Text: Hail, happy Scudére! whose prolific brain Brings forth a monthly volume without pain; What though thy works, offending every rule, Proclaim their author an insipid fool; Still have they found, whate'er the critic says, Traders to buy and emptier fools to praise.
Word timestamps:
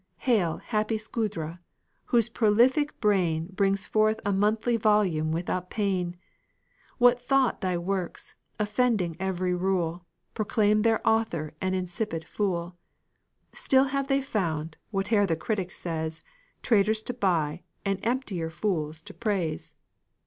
Hail, 0.17 0.57
happy 0.57 0.97
Scudére! 0.97 1.59
whose 2.05 2.27
prolific 2.27 2.99
brain 2.99 3.49
Brings 3.53 3.85
forth 3.85 4.19
a 4.25 4.31
monthly 4.33 4.75
volume 4.75 5.31
without 5.31 5.69
pain; 5.69 6.15
What 6.97 7.27
though 7.27 7.51
thy 7.61 7.77
works, 7.77 8.33
offending 8.59 9.15
every 9.19 9.53
rule, 9.53 10.07
Proclaim 10.33 10.81
their 10.81 11.07
author 11.07 11.53
an 11.61 11.75
insipid 11.75 12.25
fool; 12.25 12.77
Still 13.53 13.89
have 13.93 14.07
they 14.07 14.21
found, 14.23 14.75
whate'er 14.91 15.27
the 15.27 15.35
critic 15.35 15.71
says, 15.71 16.23
Traders 16.63 17.03
to 17.03 17.13
buy 17.13 17.61
and 17.85 17.99
emptier 18.01 18.49
fools 18.49 19.03
to 19.03 19.13
praise. 19.13 19.75